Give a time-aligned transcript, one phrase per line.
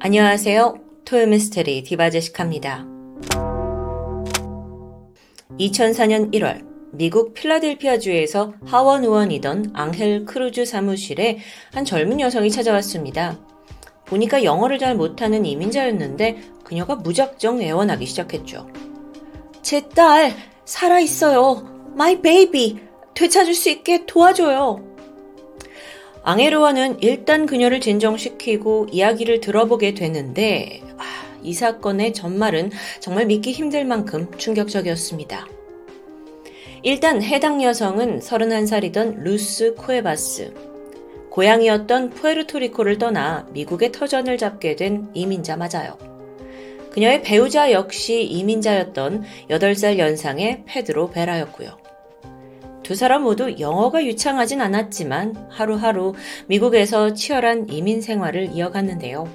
[0.00, 0.76] 안녕하세요.
[1.04, 2.84] 토요미스테리 디바제시카입니다.
[5.58, 11.38] 2004년 1월 미국 필라델피아주에서 하원 의원이던 앙헬 크루즈 사무실에
[11.72, 13.38] 한 젊은 여성이 찾아왔습니다.
[14.06, 18.68] 보니까 영어를 잘 못하는 이민자였는데 그녀가 무작정 애원하기 시작했죠.
[19.62, 20.32] 제 딸
[20.64, 21.92] 살아있어요.
[21.96, 22.78] My baby
[23.14, 24.87] 되찾을 수 있게 도와줘요.
[26.22, 31.04] 앙헤르와는 일단 그녀를 진정시키고 이야기를 들어보게 되는데 아,
[31.42, 35.46] 이 사건의 전말은 정말 믿기 힘들 만큼 충격적이었습니다.
[36.82, 40.68] 일단 해당 여성은 31살이던 루스 코에바스.
[41.30, 45.96] 고향이었던 푸에르토리코를 떠나 미국에 터전을 잡게 된 이민자 맞아요.
[46.90, 51.87] 그녀의 배우자 역시 이민자였던 8살 연상의 페드로 베라였고요.
[52.82, 56.14] 두 사람 모두 영어가 유창하진 않았지만 하루하루
[56.46, 59.28] 미국에서 치열한 이민 생활을 이어갔는데요.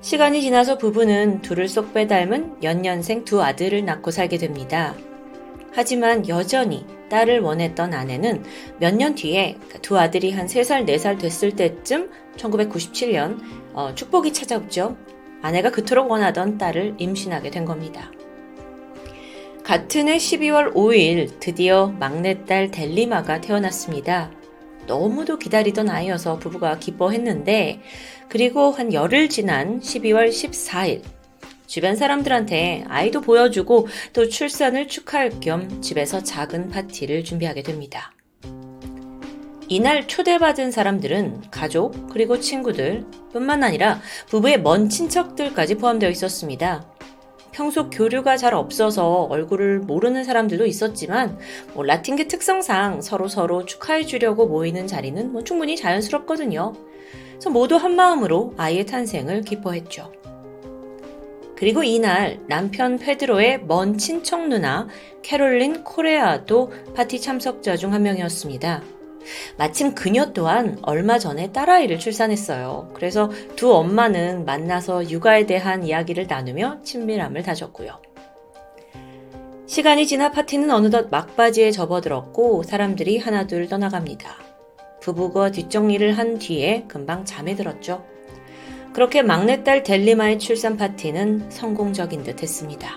[0.00, 4.94] 시간이 지나서 부부는 둘을 쏙 빼닮은 연년생 두 아들을 낳고 살게 됩니다.
[5.72, 8.44] 하지만 여전히 딸을 원했던 아내는
[8.78, 13.38] 몇 년 뒤에 두 아들이 한 3살, 4살 됐을 때쯤 1997년
[13.72, 14.96] 어, 축복이 찾아오죠.
[15.42, 18.10] 아내가 그토록 원하던 딸을 임신하게 된 겁니다.
[19.64, 24.30] 같은 해 12월 5일 드디어 막내딸 델리마가 태어났습니다.
[24.86, 27.80] 너무도 기다리던 아이여서 부부가 기뻐했는데
[28.28, 31.02] 그리고 한 열흘 지난 12월 14일
[31.66, 38.12] 주변 사람들한테 아이도 보여주고 또 출산을 축하할 겸 집에서 작은 파티를 준비하게 됩니다.
[39.68, 46.93] 이날 초대받은 사람들은 가족 그리고 친구들 뿐만 아니라 부부의 먼 친척들까지 포함되어 있었습니다.
[47.54, 51.38] 평소 교류가 잘 없어서 얼굴을 모르는 사람들도 있었지만
[51.72, 56.72] 뭐 라틴계 특성상 서로 서로 축하해 주려고 모이는 자리는 뭐 충분히 자연스럽거든요.
[57.30, 60.10] 그래서 모두 한 마음으로 아이의 탄생을 기뻐했죠.
[61.54, 64.88] 그리고 이날 남편 페드로의 먼 친척 누나
[65.22, 68.82] 캐롤린 코레아도 파티 참석자 중 한 명이었습니다.
[69.56, 72.90] 마침 그녀 또한 얼마 전에 딸아이를 출산했어요.
[72.94, 78.00] 그래서 두 엄마는 만나서 육아에 대한 이야기를 나누며 친밀함을 다졌고요.
[79.66, 84.36] 시간이 지나 파티는 어느덧 막바지에 접어들었고 사람들이 하나둘 떠나갑니다.
[85.00, 88.04] 부부가 뒷정리를 한 뒤에 금방 잠에 들었죠.
[88.92, 92.96] 그렇게 막내딸 델리마의 출산 파티는 성공적인 듯 했습니다.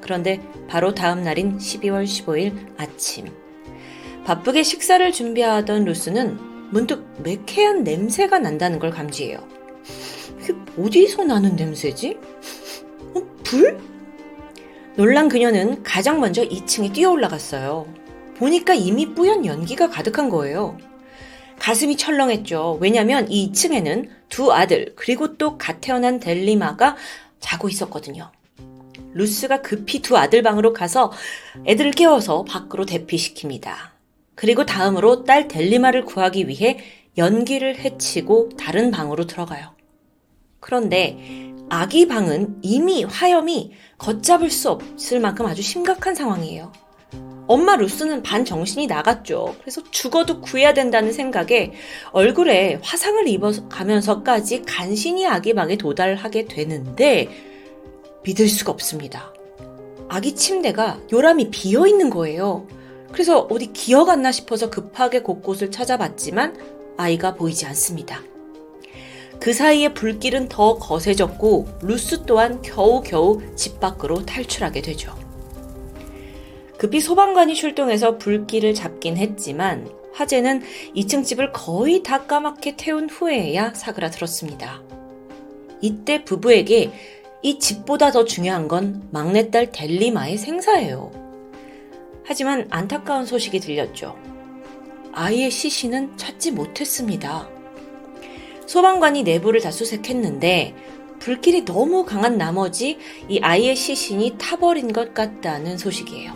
[0.00, 3.26] 그런데 바로 다음 날인 12월 15일 아침,
[4.26, 9.38] 바쁘게 식사를 준비하던 루스는 문득 매캐한 냄새가 난다는 걸 감지해요.
[10.42, 12.18] 이게 어디서 나는 냄새지?
[13.14, 13.78] 어, 불?
[14.96, 17.86] 놀란 그녀는 가장 먼저 2층에 뛰어 올라갔어요.
[18.36, 20.76] 보니까 이미 뿌연 연기가 가득한 거예요.
[21.60, 22.78] 가슴이 철렁했죠.
[22.80, 26.96] 왜냐면 이 2층에는 두 아들, 그리고 또 갓 태어난 델리마가
[27.38, 28.32] 자고 있었거든요.
[29.14, 31.12] 루스가 급히 두 아들 방으로 가서
[31.64, 33.95] 애들을 깨워서 밖으로 대피시킵니다.
[34.36, 36.78] 그리고 다음으로 딸 델리마를 구하기 위해
[37.18, 39.74] 연기를 해치고 다른 방으로 들어가요.
[40.60, 41.18] 그런데
[41.68, 46.70] 아기 방은 이미 화염이 걷잡을 수 없을 만큼 아주 심각한 상황이에요.
[47.48, 49.56] 엄마 루스는 반 정신이 나갔죠.
[49.60, 51.72] 그래서 죽어도 구해야 된다는 생각에
[52.12, 57.28] 얼굴에 화상을 입어가면서까지 간신히 아기 방에 도달하게 되는데
[58.24, 59.32] 믿을 수가 없습니다.
[60.08, 62.66] 아기 침대가 요람이 비어 있는 거예요.
[63.12, 66.56] 그래서 어디 기억 안나 싶어서 급하게 곳곳을 찾아봤지만
[66.96, 68.22] 아이가 보이지 않습니다.
[69.40, 75.14] 그 사이에 불길은 더 거세졌고 루스 또한 겨우겨우 집 밖으로 탈출하게 되죠.
[76.78, 80.62] 급히 소방관이 출동해서 불길을 잡긴 했지만 화재는
[80.94, 84.82] 2층 집을 거의 다 까맣게 태운 후에야 사그라들었습니다.
[85.80, 86.90] 이때 부부에게
[87.42, 91.25] 이 집보다 더 중요한 건 막내딸 델리마의 생사예요.
[92.26, 94.16] 하지만 안타까운 소식이 들렸죠.
[95.12, 97.48] 아이의 시신은 찾지 못했습니다.
[98.66, 100.74] 소방관이 내부를 다 수색했는데
[101.20, 102.98] 불길이 너무 강한 나머지
[103.28, 106.34] 이 아이의 시신이 타버린 것 같다는 소식이에요.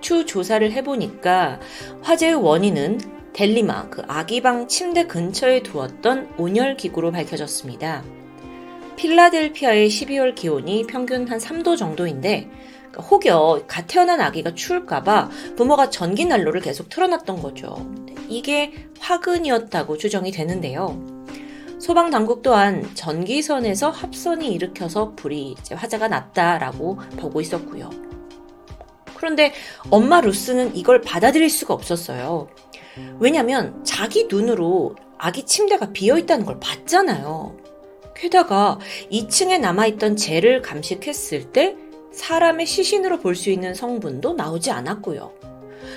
[0.00, 1.60] 추 조사를 해보니까
[2.00, 3.00] 화재의 원인은
[3.32, 8.04] 델리마 그 아기방 침대 근처에 두었던 온열 기구로 밝혀졌습니다.
[8.96, 12.48] 필라델피아의 12월 기온이 평균 한 3도 정도인데
[12.98, 17.86] 혹여 갓 태어난 아기가 추울까봐 부모가 전기 난로를 계속 틀어놨던 거죠.
[18.28, 21.00] 이게 화근이었다고 추정이 되는데요.
[21.78, 27.90] 소방 당국 또한 전기선에서 합선이 일으켜서 불이 화재가 났다라고 보고 있었고요.
[29.16, 29.52] 그런데
[29.90, 32.48] 엄마 루스는 이걸 받아들일 수가 없었어요.
[33.18, 37.56] 왜냐면 자기 눈으로 아기 침대가 비어 있다는 걸 봤잖아요.
[38.14, 38.78] 게다가
[39.10, 41.76] 2층에 남아있던 젤을 감식했을 때
[42.12, 45.32] 사람의 시신으로 볼 수 있는 성분도 나오지 않았고요.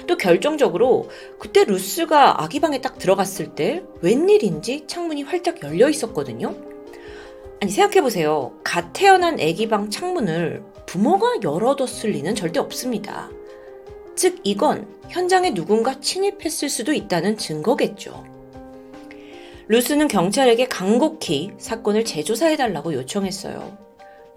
[0.08, 1.10] 또 결정적으로
[1.40, 6.56] 그때 루스가 아기 방에 딱 들어갔을 때 웬일인지 창문이 활짝 열려 있었거든요.
[7.62, 8.60] 아니 생각해보세요.
[8.64, 13.30] 갓 태어난 아기 방 창문을 부모가 열어뒀을 리는 절대 없습니다.
[14.16, 18.24] 즉 이건 현장에 누군가 침입했을 수도 있다는 증거겠죠.
[19.68, 23.85] 루스는 경찰에게 간곡히 사건을 재조사해달라고 요청했어요.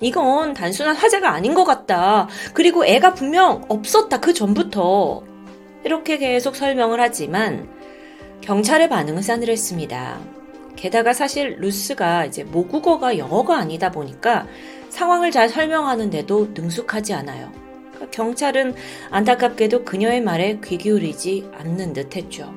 [0.00, 2.28] 이건 단순한 화재가 아닌 것 같다.
[2.54, 4.20] 그리고 애가 분명 없었다.
[4.20, 5.22] 그 전부터.
[5.84, 7.68] 이렇게 계속 설명을 하지만
[8.40, 10.20] 경찰의 반응은 싸늘했습니다.
[10.76, 14.46] 게다가 사실 루스가 이제 모국어가 영어가 아니다 보니까
[14.90, 17.52] 상황을 잘 설명하는데도 능숙하지 않아요.
[17.90, 18.74] 그러니까 경찰은
[19.10, 22.54] 안타깝게도 그녀의 말에 귀 기울이지 않는 듯 했죠.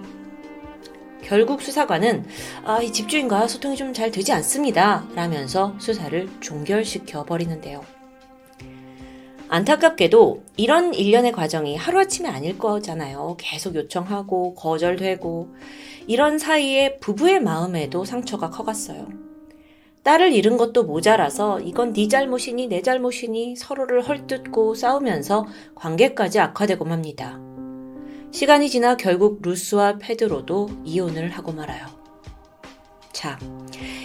[1.32, 2.26] 결국 수사관은
[2.66, 5.06] 아, 이 집주인과 소통이 좀 잘 되지 않습니다.
[5.16, 7.86] 라면서 수사를 종결시켜 버리는데요.
[9.48, 13.38] 안타깝게도 이런 일련의 과정이 하루아침에 아닐 거잖아요.
[13.40, 15.56] 계속 요청하고 거절되고
[16.08, 19.08] 이런 사이에 부부의 마음에도 상처가 커갔어요.
[20.04, 27.51] 딸을 잃은 것도 모자라서 이건 네 잘못이니 내 잘못이니 서로를 헐뜯고 싸우면서 관계까지 악화되고 맙니다.
[28.32, 31.86] 시간이 지나 결국 루스와 페드로도 이혼을 하고 말아요.
[33.12, 33.38] 자,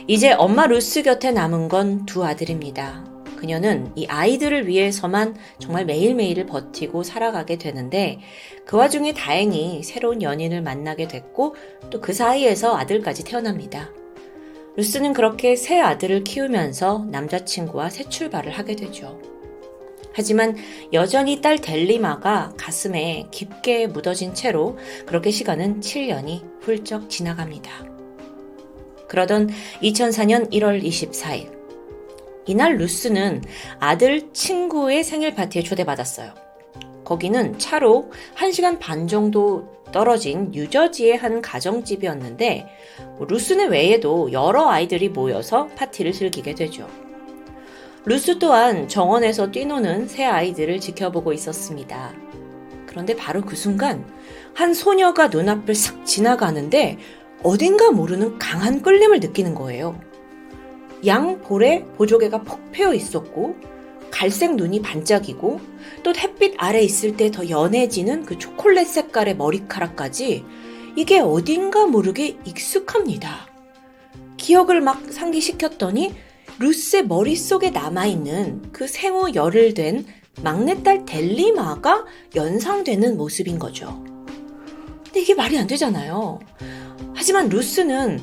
[0.08, 3.04] 이제 엄마 루스 곁에 남은 건 두 아들입니다.
[3.36, 8.18] 그녀는 이 아이들을 위해서만 정말 매일매일을 버티고 살아가게 되는데
[8.64, 11.54] 그 와중에 다행히 새로운 연인을 만나게 됐고
[11.90, 13.90] 또 그 사이에서 아들까지 태어납니다.
[14.76, 19.20] 루스는 그렇게 새 아들을 키우면서 남자친구와 새 출발을 하게 되죠.
[20.16, 20.56] 하지만
[20.94, 27.70] 여전히 딸 델리마가 가슴에 깊게 묻어진 채로 그렇게 시간은 7년이 훌쩍 지나갑니다.
[29.08, 29.50] 그러던
[29.82, 31.54] 2004년 1월 24일.
[32.46, 33.42] 이날 루스는
[33.78, 36.32] 아들 친구의 생일 파티에 초대받았어요.
[37.04, 42.66] 거기는 차로 1시간 반 정도 떨어진 뉴저지의 한 가정집이었는데
[43.18, 46.88] 뭐 루스는 외에도 여러 아이들이 모여서 파티를 즐기게 되죠.
[48.06, 52.12] 루스 또한 정원에서 뛰노는 새 아이들을 지켜보고 있었습니다.
[52.86, 54.06] 그런데 바로 그 순간
[54.54, 56.98] 한 소녀가 눈앞을 싹 지나가는데
[57.42, 60.00] 어딘가 모르는 강한 끌림을 느끼는 거예요.
[61.04, 63.56] 양 볼에 보조개가 폭 패어 있었고
[64.12, 65.60] 갈색 눈이 반짝이고
[66.04, 70.44] 또 햇빛 아래 있을 때 더 연해지는 그 초콜릿 색깔의 머리카락까지
[70.94, 73.48] 이게 어딘가 모르게 익숙합니다.
[74.36, 76.14] 기억을 막 상기시켰더니
[76.58, 80.06] 루스의 머릿속에 남아있는 그 생후 열흘 된
[80.42, 82.04] 막내딸 델리마가
[82.34, 84.02] 연상되는 모습인 거죠.
[85.04, 86.40] 근데 이게 말이 안 되잖아요.
[87.14, 88.20] 하지만 루스는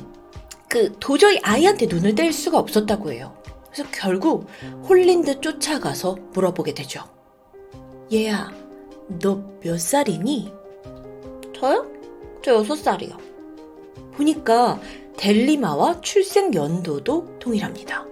[0.68, 3.36] 그 도저히 아이한테 눈을 뗄 수가 없었다고 해요.
[3.72, 4.46] 그래서 결국
[4.88, 7.04] 홀린 듯 쫓아가서 물어보게 되죠.
[8.12, 8.52] 얘야,
[9.20, 10.52] 너 몇 살이니?
[11.54, 11.90] 저요?
[12.42, 13.16] 저 여섯 살이요.
[14.12, 14.78] 보니까
[15.16, 18.06] 델리마와 출생 연도도 동일합니다.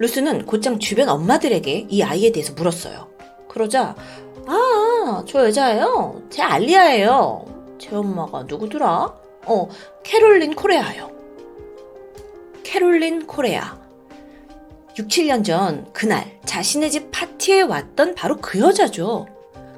[0.00, 3.08] 루스는 곧장 주변 엄마들에게 이 아이에 대해서 물었어요.
[3.48, 3.94] 그러자
[4.46, 6.22] 아, 저 여자예요.
[6.30, 7.76] 제 알리아예요.
[7.78, 9.14] 제 엄마가 누구더라?
[9.44, 9.68] 어,
[10.02, 11.10] 캐롤린 코레아요.
[12.62, 13.78] 캐롤린 코레아.
[14.98, 19.26] 6, 7년 전 그날 자신의 집 파티에 왔던 바로 그 여자죠.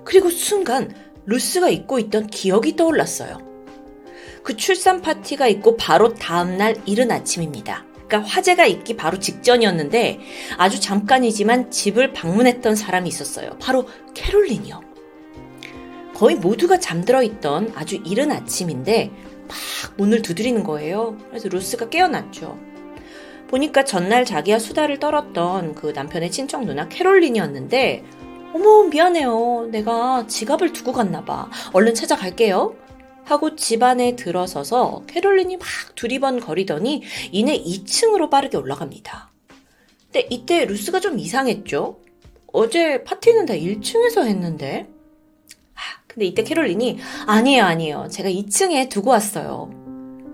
[0.04, 0.94] 그리고 순간
[1.26, 3.38] 루스가 잊고 있던 기억이 떠올랐어요.
[4.44, 7.91] 그 출산 파티가 있고 바로 다음날 이른 아침입니다.
[8.12, 10.20] 그러니까 화재가 있기 바로 직전이었는데
[10.58, 13.56] 아주 잠깐이지만 집을 방문했던 사람이 있었어요.
[13.58, 14.82] 바로 캐롤린이요.
[16.14, 19.10] 거의 모두가 잠들어 있던 아주 이른 아침인데
[19.48, 19.56] 막
[19.96, 21.16] 문을 두드리는 거예요.
[21.30, 22.58] 그래서 루스가 깨어났죠.
[23.48, 28.04] 보니까 전날 자기와 수다를 떨었던 그 남편의 친척 누나 캐롤린이었는데
[28.52, 29.68] 어머 미안해요.
[29.70, 31.48] 내가 지갑을 두고 갔나 봐.
[31.72, 32.74] 얼른 찾아갈게요.
[33.24, 39.30] 하고 집안에 들어서서 캐롤린이 막 두리번 거리더니 이내 2층으로 빠르게 올라갑니다.
[40.04, 42.00] 근데 이때 루스가 좀 이상했죠?
[42.52, 44.88] 어제 파티는 다 1층에서 했는데?
[45.74, 48.08] 아, 근데 이때 캐롤린이 아니에요, 아니에요.
[48.10, 49.70] 제가 2층에 두고 왔어요.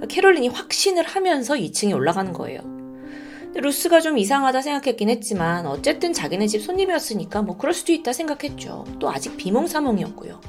[0.09, 2.61] 캐롤린이 확신을 하면서 2층에 올라가는 거예요.
[3.55, 8.85] 루스가 좀 이상하다 생각했긴 했지만 어쨌든 자기네 집 손님이었으니까 뭐 그럴 수도 있다 생각했죠.
[8.99, 10.41] 또 아직 비몽사몽이었고요.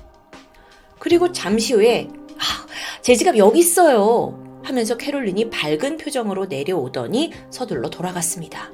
[1.00, 2.68] 그리고 잠시 후에 아,
[3.02, 4.38] 제 지갑 여기 있어요.
[4.64, 8.72] 하면서 캐롤린이 밝은 표정으로 내려오더니 서둘러 돌아갔습니다.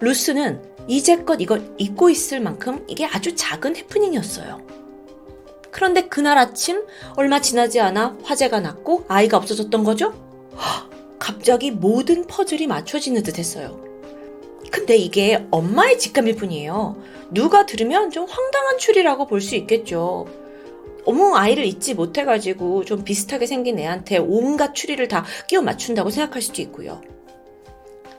[0.00, 4.60] 루스는 이제껏 이걸 잊고 있을 만큼 이게 아주 작은 해프닝이었어요.
[5.70, 6.84] 그런데 그날 아침
[7.16, 10.12] 얼마 지나지 않아 화재가 났고 아이가 없어졌던 거죠?
[11.18, 13.80] 갑자기 모든 퍼즐이 맞춰지는 듯 했어요.
[14.70, 16.96] 근데 이게 엄마의 직감일 뿐이에요.
[17.30, 20.26] 누가 들으면 좀 황당한 추리라고 볼 수 있겠죠.
[21.04, 26.62] 어머 아이를 잊지 못해가지고 좀 비슷하게 생긴 애한테 온갖 추리를 다 끼워 맞춘다고 생각할 수도
[26.62, 27.00] 있고요.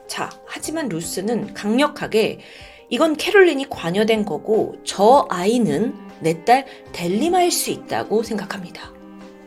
[0.07, 2.39] 자, 하지만 루스는 강력하게
[2.89, 8.93] 이건 캐롤린이 관여된 거고 저 아이는 내 딸 델리마일 수 있다고 생각합니다.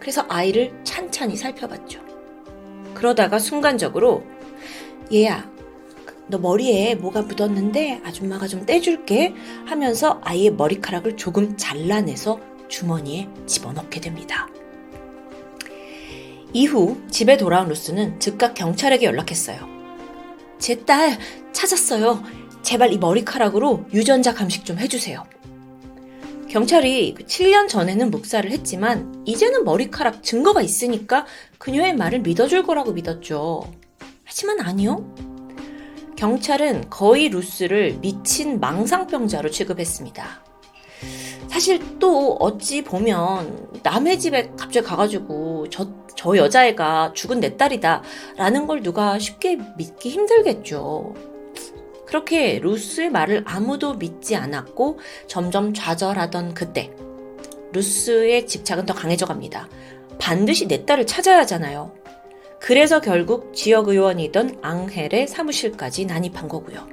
[0.01, 2.01] 그래서 아이를 찬찬히 살펴봤죠.
[2.95, 4.25] 그러다가 순간적으로
[5.13, 5.51] 얘야
[6.29, 9.35] 너 머리에 뭐가 묻었는데 아줌마가 좀 떼줄게
[9.67, 14.49] 하면서 아이의 머리카락을 조금 잘라내서 주머니에 집어넣게 됩니다.
[16.53, 19.59] 이후 집에 돌아온 루스는 즉각 경찰에게 연락했어요.
[20.59, 21.19] 제 딸
[21.53, 22.23] 찾았어요.
[22.63, 25.25] 제발 이 머리카락으로 유전자 감식 좀 해주세요.
[26.49, 31.27] 경찰이 7년 전에는 묵살을 했지만 이제는 머리카락 증거가 있으니까
[31.59, 33.71] 그녀의 말을 믿어줄 거라고 믿었죠.
[34.25, 35.15] 하지만 아니요.
[36.17, 40.45] 경찰은 거의 루스를 미친 망상병자로 취급했습니다.
[41.49, 48.03] 사실 또 어찌 보면 남의 집에 갑자기 가가지고 저, 저 여자애가 죽은 내 딸이다
[48.37, 51.15] 라는 걸 누가 쉽게 믿기 힘들겠죠.
[52.07, 56.93] 그렇게 루스의 말을 아무도 믿지 않았고 점점 좌절하던 그때
[57.73, 59.69] 루스의 집착은 더 강해져 갑니다.
[60.19, 61.93] 반드시 내 딸을 찾아야 하잖아요.
[62.59, 66.87] 그래서 결국 지역 의원이던 앙헬의 사무실까지 난입한 거고요.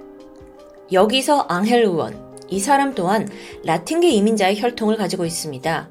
[0.91, 3.27] 여기서 앙헬 의원, 이 사람 또한
[3.63, 5.89] 라틴계 이민자의 혈통을 가지고 있습니다.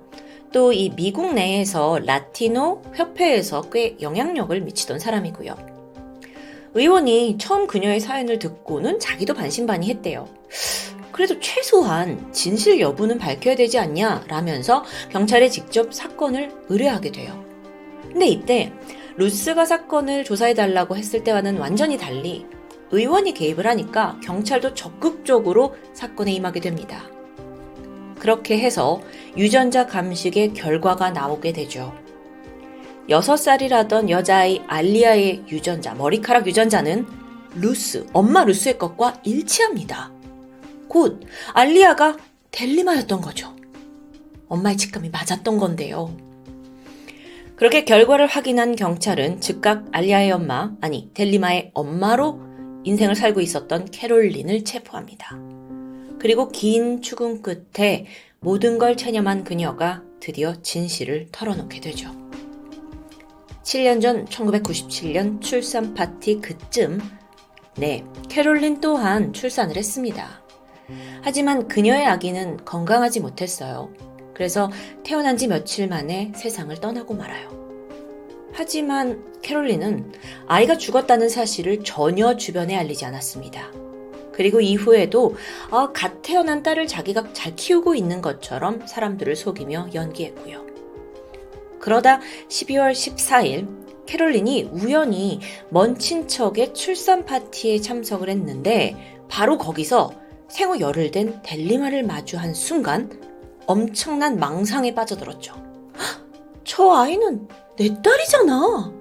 [0.53, 5.57] 또 이 미국 내에서 라티노 협회에서 꽤 영향력을 미치던 사람이고요.
[6.75, 10.29] 의원이 처음 그녀의 사연을 듣고는 자기도 반신반의 했대요.
[11.11, 17.45] 그래도 최소한 진실 여부는 밝혀야 되지 않냐 라면서 경찰에 직접 사건을 의뢰하게 돼요.
[18.03, 18.73] 근데 이때
[19.17, 22.47] 루스가 사건을 조사해달라고 했을 때와는 완전히 달리
[22.93, 27.03] 의원이 개입을 하니까 경찰도 적극적으로 사건에 임하게 됩니다.
[28.19, 29.01] 그렇게 해서
[29.37, 31.93] 유전자 감식의 결과가 나오게 되죠.
[33.09, 37.07] 6살이라던 여자아이 알리아의 유전자, 머리카락 유전자는
[37.57, 40.13] 루스, 엄마 루스의 것과 일치합니다.
[40.87, 41.23] 곧
[41.53, 42.17] 알리아가
[42.53, 43.57] 델리마였던 거죠.
[44.49, 46.15] 엄마의 직감이 맞았던 건데요.
[47.57, 52.52] 그렇게 결과를 확인한 경찰은 즉각 알리아의 엄마, 아니 델리마의 엄마로
[52.85, 55.39] 인생을 살고 있었던 캐롤린을 체포합니다.
[56.19, 58.07] 그리고 긴 추궁 끝에
[58.41, 62.11] 모든 걸 체념한 그녀가 드디어 진실을 털어놓게 되죠.
[63.63, 67.01] 7년 전 1997년 출산 파티 그쯤
[67.77, 70.43] 네, 캐롤린 또한 출산을 했습니다.
[71.23, 73.93] 하지만 그녀의 아기는 건강하지 못했어요.
[74.35, 74.71] 그래서
[75.05, 77.62] 태어난 지 며칠 만에 세상을 떠나고 말아요.
[78.53, 80.13] 하지만 캐롤린은
[80.47, 83.71] 아이가 죽었다는 사실을 전혀 주변에 알리지 않았습니다.
[84.33, 85.37] 그리고 이후에도
[85.71, 90.67] 어, 갓 태어난 딸을 자기가 잘 키우고 있는 것처럼 사람들을 속이며 연기했고요.
[91.79, 100.13] 그러다 12월 14일 캐롤린이 우연히 먼 친척의 출산 파티에 참석을 했는데 바로 거기서
[100.49, 103.11] 생후 열흘 된 델리마를 마주한 순간
[103.67, 105.55] 엄청난 망상에 빠져들었죠.
[106.65, 108.93] 저 아이는 내 딸이잖아.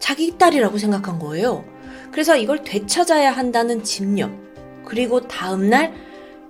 [0.00, 1.64] 자기 딸이라고 생각한 거예요.
[2.10, 4.48] 그래서 이걸 되찾아야 한다는 집념.
[4.84, 5.94] 그리고 다음날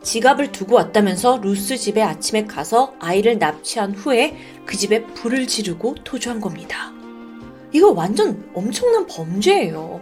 [0.02, 6.40] 지갑을 두고 왔다면서 루스 집에 아침에 가서 아이를 납치한 후에 그 집에 불을 지르고 토주한
[6.40, 6.92] 겁니다.
[7.72, 10.00] 이거 완전 엄청난 범죄예요.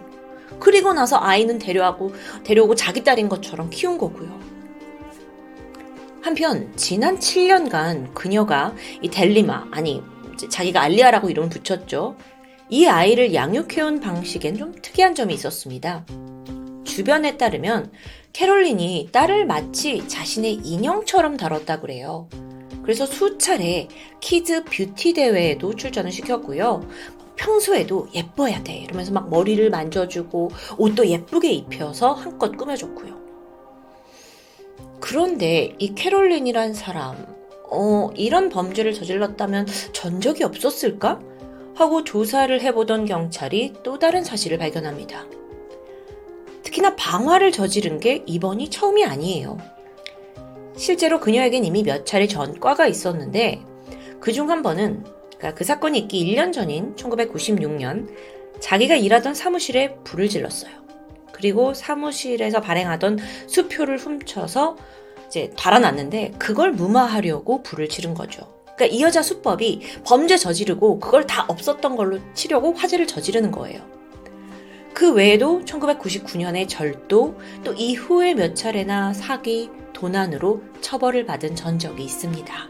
[0.61, 2.12] 그리고 나서 아이는 데려오고,
[2.45, 4.38] 데려오고 자기 딸인 것처럼 키운 거고요.
[6.23, 10.02] 한편, 지난 7년간 그녀가 이 델리마, 아니,
[10.37, 12.16] 자기가 알리아라고 이름을 붙였죠.
[12.69, 16.05] 이 아이를 양육해온 방식엔 좀 특이한 점이 있었습니다.
[16.85, 17.93] 주변에 따르면
[18.33, 22.28] 캐롤린이 딸을 마치 자신의 인형처럼 다뤘다 그래요.
[22.83, 23.88] 그래서 수차례
[24.21, 26.88] kids beauty 대회에도 출전을 시켰고요.
[27.37, 28.78] 평소에도 예뻐야 돼.
[28.78, 33.16] 이러면서 막 머리를 만져주고 옷도 예쁘게 입혀서 한껏 꾸며줬고요.
[35.00, 37.26] 그런데 이 캐롤린이란 사람,
[37.70, 41.20] 어, 이런 범죄를 저질렀다면 전적이 없었을까?
[41.75, 45.26] 하고 조사를 해보던 경찰이 또 다른 사실을 발견합니다.
[46.62, 49.58] 특히나 방화를 저지른 게 이번이 처음이 아니에요.
[50.76, 53.62] 실제로 그녀에겐 이미 몇 차례 전과가 있었는데
[54.20, 55.04] 그 중 한 번은
[55.37, 58.08] 그러니까 그 사건이 있기 1년 전인 1996년
[58.61, 60.73] 자기가 일하던 사무실에 불을 질렀어요.
[61.32, 64.76] 그리고 사무실에서 발행하던 수표를 훔쳐서
[65.26, 68.47] 이제 달아놨는데 그걸 무마하려고 불을 지른 거죠.
[68.76, 73.80] 그러니까 이 여자 수법이 범죄 저지르고 그걸 다 없었던 걸로 치려고 화재를 저지르는 거예요.
[74.92, 82.68] 그 외에도 1999년에 절도, 또 이후에 몇 차례나 사기, 도난으로 처벌을 받은 전적이 있습니다.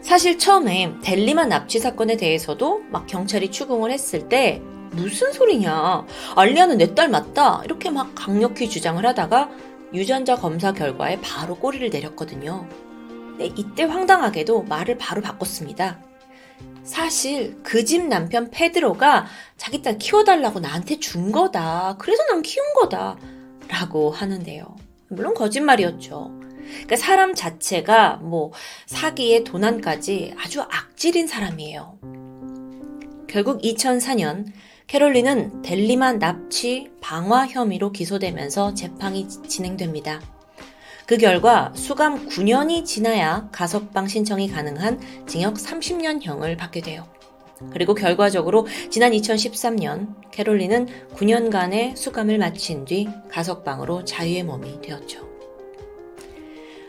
[0.00, 4.60] 사실 처음에 델리만 납치 사건에 대해서도 막 경찰이 추궁을 했을 때
[4.92, 6.06] 무슨 소리냐.
[6.36, 7.62] 알리아는 내 딸 맞다.
[7.64, 9.50] 이렇게 막 강력히 주장을 하다가
[9.94, 12.68] 유전자 검사 결과에 바로 꼬리를 내렸거든요.
[13.38, 16.00] 네, 이때 황당하게도 말을 바로 바꿨습니다.
[16.82, 21.96] 사실 그 집 남편 페드로가 자기 딸 키워달라고 나한테 준 거다.
[21.98, 23.16] 그래서 난 키운 거다.
[23.68, 24.76] 라고 하는데요.
[25.08, 26.40] 물론 거짓말이었죠.
[26.40, 28.52] 그러니까 사람 자체가 뭐
[28.86, 31.98] 사기에 도난까지 아주 악질인 사람이에요.
[33.28, 34.46] 결국 2004년
[34.86, 40.20] 캐롤린은 델리만 납치 방화 혐의로 기소되면서 재판이 진행됩니다.
[41.06, 47.06] 그 결과 수감 9년이 지나야 가석방 신청이 가능한 징역 30년형을 받게 돼요.
[47.72, 55.28] 그리고 결과적으로 지난 2013년 캐롤린은 9년간의 수감을 마친 뒤 가석방으로 자유의 몸이 되었죠.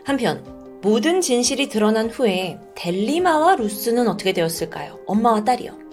[0.04, 0.44] 한편
[0.82, 5.00] 모든 진실이 드러난 후에 델리마와 루스는 어떻게 되었을까요?
[5.06, 5.85] 엄마와 딸이요.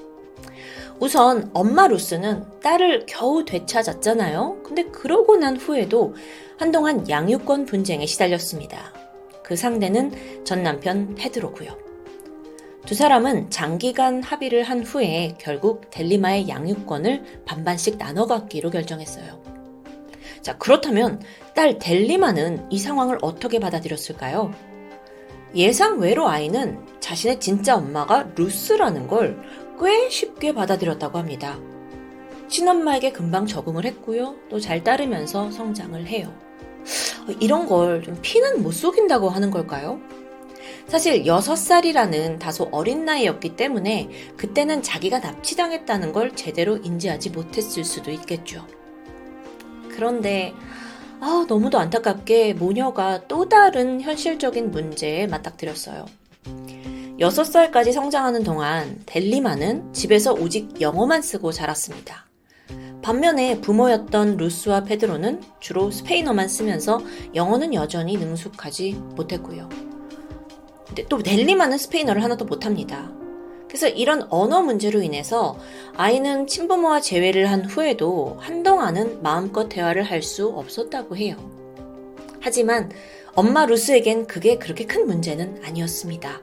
[1.03, 4.61] 우선 엄마 루스는 딸을 겨우 되찾았잖아요.
[4.63, 6.15] 근데 그러고 난 후에도
[6.57, 8.93] 한동안 양육권 분쟁에 시달렸습니다.
[9.43, 11.77] 그 상대는 전 남편 페드로고요.
[12.85, 19.43] 두 사람은 장기간 합의를 한 후에 결국 델리마의 양육권을 반반씩 나눠 갖기로 결정했어요.
[20.41, 21.21] 자, 그렇다면
[21.53, 24.53] 딸 델리마는 이 상황을 어떻게 받아들였을까요?
[25.55, 29.37] 예상 외로 아이는 자신의 진짜 엄마가 루스라는 걸
[29.83, 31.59] 꽤 쉽게 받아들였다고 합니다.
[32.47, 34.35] 친엄마에게 금방 적응을 했고요.
[34.49, 36.33] 또 잘 따르면서 성장을 해요.
[37.39, 39.99] 이런 걸 좀 피는 못 속인다고 하는 걸까요?
[40.87, 48.65] 사실 6살이라는 다소 어린 나이였기 때문에 그때는 자기가 납치당했다는 걸 제대로 인지하지 못했을 수도 있겠죠.
[49.89, 50.53] 그런데
[51.21, 56.05] 아, 너무도 안타깝게 모녀가 또 다른 현실적인 문제에 맞닥뜨렸어요.
[57.23, 62.25] 6살까지 성장하는 동안 델리마는 집에서 오직 영어만 쓰고 자랐습니다.
[63.01, 67.01] 반면에 부모였던 루스와 페드로는 주로 스페인어만 쓰면서
[67.33, 69.69] 영어는 여전히 능숙하지 못했고요.
[70.87, 73.09] 근데 또 델리마는 스페인어를 하나도 못합니다.
[73.67, 75.57] 그래서 이런 언어 문제로 인해서
[75.95, 81.37] 아이는 친부모와 재회를 한 후에도 한동안은 마음껏 대화를 할 수 없었다고 해요.
[82.41, 82.91] 하지만
[83.33, 86.41] 엄마 루스에겐 그게 그렇게 큰 문제는 아니었습니다.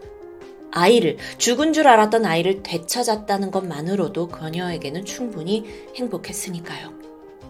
[0.72, 5.64] 아이를, 죽은 줄 알았던 아이를 되찾았다는 것만으로도 그녀에게는 충분히
[5.96, 6.92] 행복했으니까요.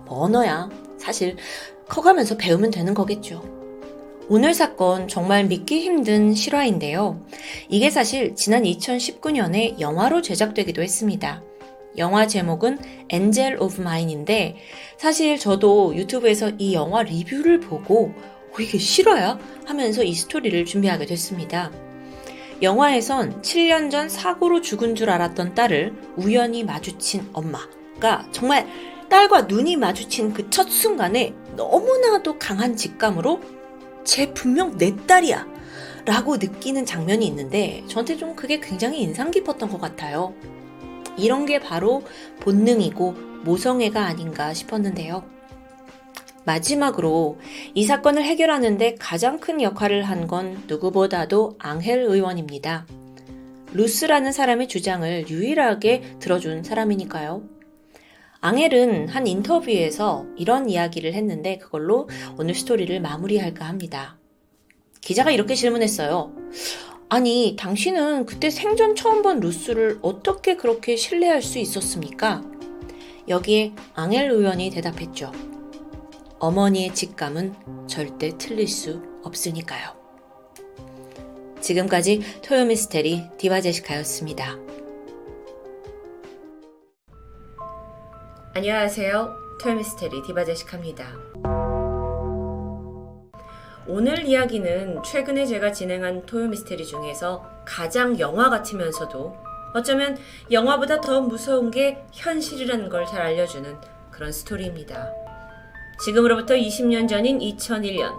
[0.06, 0.68] 뭐 언어야.
[0.98, 1.37] 사실
[1.88, 3.42] 커가면서 배우면 되는 거겠죠.
[4.28, 7.20] 오늘 사건 정말 믿기 힘든 실화인데요.
[7.68, 11.42] 이게 사실 지난 2019년에 영화로 제작되기도 했습니다.
[11.96, 12.78] 영화 제목은
[13.09, 14.57] Angel of Mine인데
[14.96, 18.12] 사실 저도 유튜브에서 이 영화 리뷰를 보고
[18.52, 19.38] 어, 이게 실화야?
[19.64, 21.72] 하면서 이 스토리를 준비하게 됐습니다.
[22.62, 28.68] 영화에선 7년 전 사고로 죽은 줄 알았던 딸을 우연히 마주친 엄마가 정말
[29.09, 33.40] 딸과 눈이 마주친 그 첫 순간에 너무나도 강한 직감으로
[34.05, 35.46] 쟤 분명 내 딸이야.
[36.07, 40.35] 라고 느끼는 장면이 있는데 저한테 좀 그게 굉장히 인상 깊었던 것 같아요.
[41.16, 42.03] 이런 게 바로
[42.40, 43.12] 본능이고
[43.44, 45.25] 모성애가 아닌가 싶었는데요.
[46.50, 47.38] 마지막으로
[47.74, 52.86] 이 사건을 해결하는데 가장 큰 역할을 한 건 누구보다도 앙헬 의원입니다.
[53.72, 57.42] 루스라는 사람의 주장을 유일하게 들어준 사람이니까요.
[58.40, 64.18] 앙헬은 한 인터뷰에서 이런 이야기를 했는데 그걸로 오늘 스토리를 마무리할까 합니다.
[65.00, 66.32] 기자가 이렇게 질문했어요.
[67.08, 72.42] 아니, 당신은 그때 생전 처음 본 루스를 어떻게 그렇게 신뢰할 수 있었습니까?
[73.28, 75.32] 여기에 앙헬 의원이 대답했죠.
[76.40, 79.90] 어머니의 직감은 절대 틀릴 수 없으니까요.
[81.61, 84.57] 지금까지 토요미스테리 디바제시카였습니다.
[88.55, 89.35] 안녕하세요.
[89.61, 91.05] 토요미스테리 디바제시카입니다.
[93.87, 99.37] 오늘 이야기는 최근에 제가 진행한 토요미스테리 중에서 가장 영화 같으면서도
[99.74, 100.16] 어쩌면
[100.50, 103.76] 영화보다 더 무서운 게 현실이라는 걸 잘 알려주는
[104.11, 105.12] 그런 스토리입니다.
[106.00, 108.14] 지금으로부터 20년 전인 2001년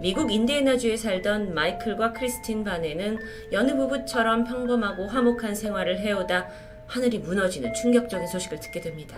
[0.00, 3.18] 미국 인디애나주에 살던 마이클과 크리스틴 바네는
[3.52, 6.46] 여느 부부처럼 평범하고 화목한 생활을 해오다
[6.86, 9.16] 하늘이 무너지는 충격적인 소식을 듣게 됩니다.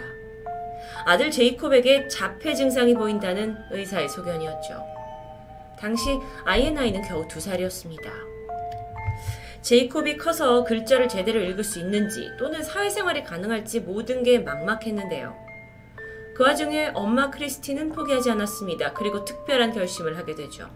[1.05, 4.87] 아들 제이콥에게 자폐 증상이 보인다는 의사의 소견이었죠.
[5.77, 8.11] 당시 아이의 나이는 겨우 두 살이었습니다.
[9.63, 15.48] 제이콥이 커서 글자를 제대로 읽을 수 있는지 또는 사회생활이 가능할지 모든 게 막막했는데요.
[16.39, 18.93] 그 와중에 엄마 크리스티는 포기하지 않았습니다.
[18.93, 20.71] 그리고 특별한 결심을 하게 되죠.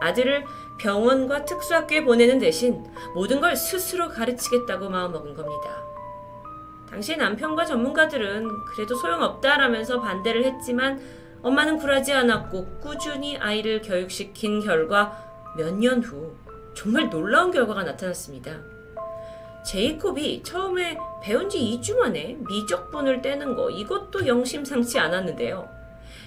[0.00, 0.44] 아들을
[0.78, 5.82] 병원과 특수학교에 보내는 대신 모든 걸 스스로 가르치겠다고 마음먹은 겁니다.
[6.88, 11.00] 당시 남편과 전문가들은 그래도 소용없다라면서 반대를 했지만
[11.42, 15.18] 엄마는 굴하지 않았고 꾸준히 아이를 교육시킨 결과
[15.56, 16.36] 몇 년 후
[16.74, 18.52] 정말 놀라운 결과가 나타났습니다.
[19.64, 20.96] 제이콥이 처음에
[21.26, 25.68] 배운 지 2주 만에 미적분을 떼는 거 이것도 영심상치 않았는데요.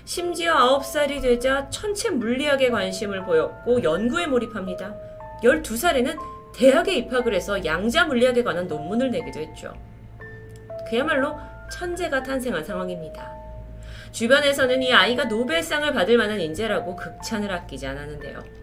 [0.03, 4.93] 심지어 9살이 되자 천체 물리학에 관심을 보였고 연구에 몰입합니다.
[5.41, 6.19] 12살에는
[6.53, 9.73] 대학에 입학을 해서 양자 물리학에 관한 논문을 내기도 했죠.
[10.89, 11.37] 그야말로
[11.71, 13.31] 천재가 탄생한 상황입니다.
[14.11, 18.58] 주변에서는 이 아이가 노벨상을 받을 만한 인재라고 극찬을 아끼지 않았는데요.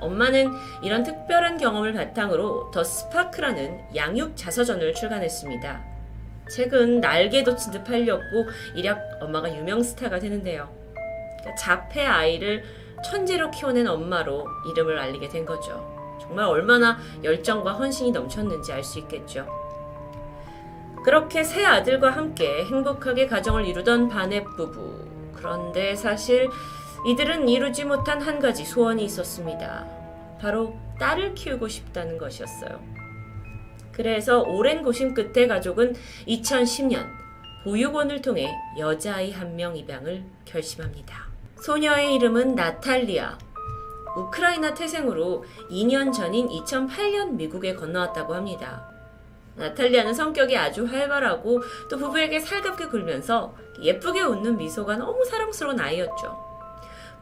[0.00, 5.84] 엄마는 이런 특별한 경험을 바탕으로 더 스파크라는 양육 자서전을 출간했습니다.
[6.50, 10.68] 책은 날개도 친듯 팔렸고 이략 엄마가 유명 스타가 되는데요.
[11.40, 12.64] 그러니까 자폐 아이를
[13.04, 15.94] 천재로 키워낸 엄마로 이름을 알리게 된 거죠.
[16.20, 19.46] 정말 얼마나 열정과 헌신이 넘쳤는지 알 수 있겠죠.
[21.04, 25.06] 그렇게 세 아들과 함께 행복하게 가정을 이루던 바넷 부부.
[25.34, 26.48] 그런데 사실
[27.06, 29.86] 이들은 이루지 못한 한 가지 소원이 있었습니다.
[30.40, 32.80] 바로 딸을 키우고 싶다는 것이었어요.
[33.92, 35.94] 그래서 오랜 고심 끝에 가족은
[36.26, 37.06] 2010년
[37.64, 41.26] 보육원을 통해 여자아이 한 명 입양을 결심합니다.
[41.62, 43.38] 소녀의 이름은 나탈리아.
[44.16, 48.90] 우크라이나 태생으로 2년 전인 2008년 미국에 건너왔다고 합니다.
[49.56, 56.45] 나탈리아는 성격이 아주 활발하고 또 부부에게 살갑게 굴면서 예쁘게 웃는 미소가 너무 사랑스러운 아이였죠.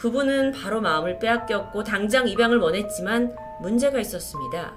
[0.05, 4.75] 부부는 바로 마음을 빼앗겼고 당장 입양을 원했지만 문제가 있었습니다.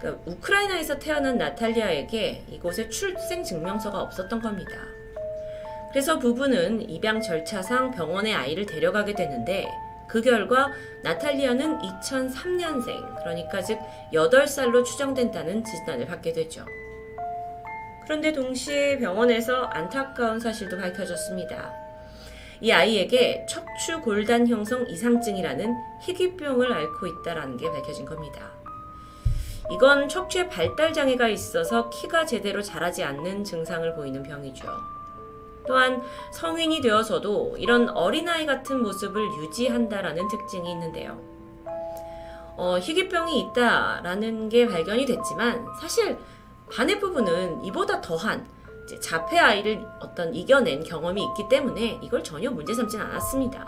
[0.00, 4.72] 그러니까 우크라이나에서 태어난 나탈리아에게 이곳에 출생 증명서가 없었던 겁니다.
[5.92, 9.68] 그래서 부부는 입양 절차상 병원에 아이를 데려가게 되는데
[10.08, 10.72] 그 결과
[11.04, 13.78] 나탈리아는 2003년생, 그러니까 즉
[14.12, 16.66] 8살로 추정된다는 진단을 받게 되죠.
[18.02, 21.83] 그런데 동시에 병원에서 안타까운 사실도 밝혀졌습니다.
[22.64, 28.52] 이 아이에게 척추 골단 형성 이상증이라는 희귀병을 앓고 있다는 게 밝혀진 겁니다.
[29.70, 34.66] 이건 척추에 발달 장애가 있어서 키가 제대로 자라지 않는 증상을 보이는 병이죠.
[35.66, 41.20] 또한 성인이 되어서도 이런 어린아이 같은 모습을 유지한다라는 특징이 있는데요.
[42.56, 46.16] 어, 희귀병이 있다라는 게 발견이 됐지만 사실
[46.72, 48.53] 반의 부분은 이보다 더한
[49.00, 53.66] 자폐 아이를 어떤 이겨낸 경험이 있기 때문에 이걸 전혀 문제 삼진 않았습니다.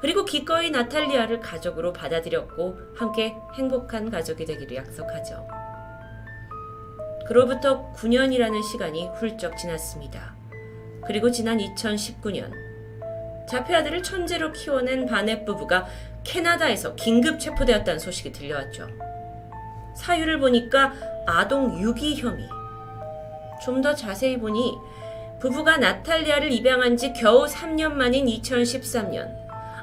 [0.00, 5.46] 그리고 기꺼이 나탈리아를 가족으로 받아들였고 함께 행복한 가족이 되기로 약속하죠.
[7.26, 10.34] 그로부터 9년이라는 시간이 훌쩍 지났습니다.
[11.06, 12.50] 그리고 지난 2019년
[13.48, 15.86] 자폐 아들을 천재로 키워낸 바넷 부부가
[16.24, 18.88] 캐나다에서 긴급 체포되었다는 소식이 들려왔죠.
[19.96, 20.92] 사유를 보니까
[21.26, 22.57] 아동 유기 혐의.
[23.60, 24.76] 좀 더 자세히 보니
[25.40, 29.36] 부부가 나탈리아를 입양한 지 겨우 3년 만인 2013년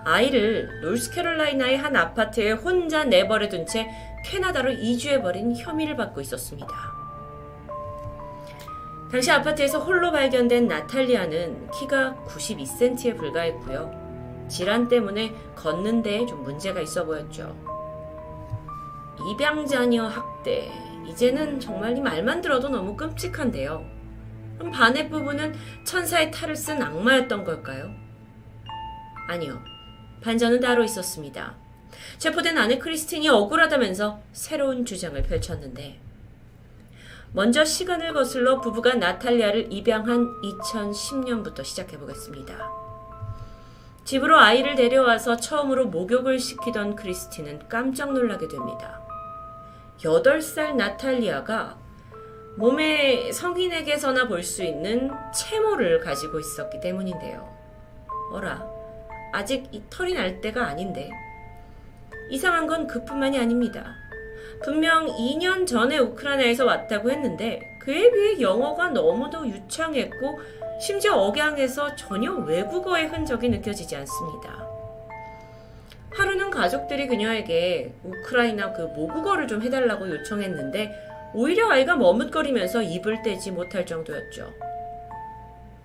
[0.03, 3.87] 아이를 노스캐롤라이나의 한 아파트에 혼자 내버려 둔 채
[4.25, 6.67] 캐나다로 이주해버린 혐의를 받고 있었습니다.
[9.11, 14.45] 당시 아파트에서 홀로 발견된 나탈리아는 키가 92cm에 불과했고요.
[14.47, 17.55] 질환 때문에 걷는 데에 좀 문제가 있어 보였죠.
[19.31, 20.71] 입양자녀 학대.
[21.07, 23.85] 이제는 정말 이 말만 들어도 너무 끔찍한데요.
[24.57, 27.91] 그럼 반의 부분은 천사의 탈을 쓴 악마였던 걸까요?
[29.27, 29.59] 아니요.
[30.21, 31.55] 반전은 따로 있었습니다.
[32.17, 35.99] 체포된 아내 크리스틴이 억울하다면서 새로운 주장을 펼쳤는데
[37.31, 42.55] 먼저 시간을 거슬러 부부가 나탈리아를 입양한 2010년부터 시작해 보겠습니다.
[44.05, 49.04] 집으로 아이를 데려와서 처음으로 목욕을 시키던 크리스티는 깜짝 놀라게 됩니다.
[50.05, 51.77] 8살 나탈리아가
[52.57, 57.53] 몸에 성인에게서나 볼 수 있는 채모를 가지고 있었기 때문인데요.
[58.31, 58.65] 어라,
[59.33, 61.09] 아직 이 털이 날 때가 아닌데.
[62.29, 63.95] 이상한 건 그뿐만이 아닙니다.
[64.63, 70.39] 분명 2년 전에 우크라이나에서 왔다고 했는데 그에 비해 영어가 너무도 유창했고
[70.79, 74.74] 심지어 억양에서 전혀 외국어의 흔적이 느껴지지 않습니다.
[76.15, 83.85] 하루는 가족들이 그녀에게 우크라이나 그 모국어를 좀 해달라고 요청했는데 오히려 아이가 머뭇거리면서 입을 떼지 못할
[83.85, 84.53] 정도였죠.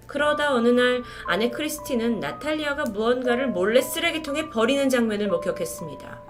[0.06, 6.22] 그러다 어느 날 아내 크리스티는 나탈리아가 무언가를 몰래 쓰레기통에 버리는 장면을 목격했습니다.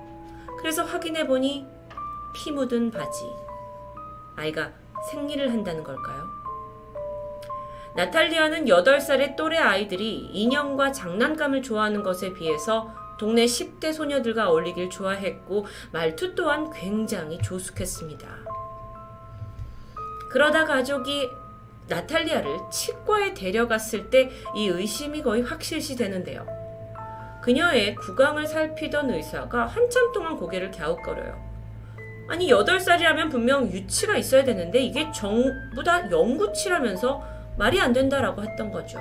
[0.58, 1.66] 그래서 확인해 보니
[2.34, 3.24] 피 묻은 바지.
[4.36, 4.72] 아이가
[5.10, 6.24] 생리를 한다는 걸까요?
[7.96, 16.34] 나탈리아는 8살의 또래 아이들이 인형과 장난감을 좋아하는 것에 비해서 동네 10대 소녀들과 어울리길 좋아했고 말투
[16.34, 18.26] 또한 굉장히 조숙했습니다.
[20.30, 21.28] 그러다 가족이
[21.86, 26.46] 나탈리아를 치과에 데려갔을 때 이 의심이 거의 확실시 되는데요.
[27.42, 31.50] 그녀의 구강을 살피던 의사가 한참 동안 고개를 갸웃거려요.
[32.30, 37.22] 아니 8살이라면 분명 유치가 있어야 되는데 이게 전부 다 영구치라면서
[37.58, 38.98] 말이 안 된다라고 했던 거죠.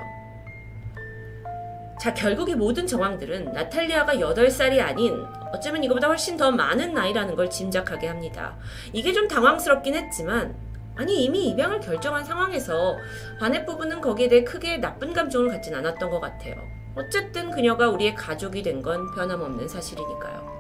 [2.00, 7.50] 자, 결국 이 모든 정황들은 나탈리아가 8살이 아닌 어쩌면 이거보다 훨씬 더 많은 나이라는 걸
[7.50, 8.56] 짐작하게 합니다.
[8.94, 10.56] 이게 좀 당황스럽긴 했지만
[10.96, 12.96] 아니 이미 입양을 결정한 상황에서
[13.40, 16.56] 바넷 부부는 거기에 대해 크게 나쁜 감정을 갖진 않았던 것 같아요.
[16.96, 20.60] 어쨌든 그녀가 우리의 가족이 된 건 변함없는 사실이니까요.